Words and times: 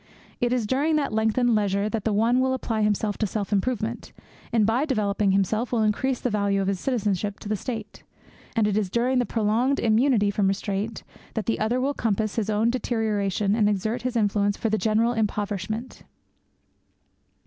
It 0.39 0.51
is 0.51 0.65
during 0.65 0.95
that 0.95 1.13
lengthened 1.13 1.53
leisure 1.53 1.87
that 1.87 2.05
the 2.05 2.11
one 2.11 2.39
will 2.39 2.55
apply 2.55 2.81
himself 2.81 3.19
to 3.19 3.27
self 3.27 3.53
improvement, 3.53 4.13
and, 4.51 4.65
by 4.65 4.83
developing 4.83 5.29
himself, 5.29 5.71
will 5.71 5.83
increase 5.83 6.19
the 6.19 6.31
value 6.31 6.59
of 6.59 6.67
his 6.67 6.79
citizenship 6.79 7.37
to 7.37 7.47
the 7.47 7.55
State; 7.55 8.01
and 8.55 8.67
it 8.67 8.75
is 8.75 8.89
during 8.89 9.19
that 9.19 9.27
prolonged 9.27 9.79
immunity 9.79 10.31
from 10.31 10.47
restraint 10.47 11.03
that 11.35 11.45
the 11.45 11.59
other 11.59 11.79
will 11.79 11.93
compass 11.93 12.35
his 12.37 12.49
own 12.49 12.71
deterioration 12.71 13.53
and 13.53 13.69
exert 13.69 14.01
his 14.01 14.15
influence 14.15 14.57
for 14.57 14.71
the 14.71 14.77
general 14.79 15.13
impoverishment. 15.13 16.01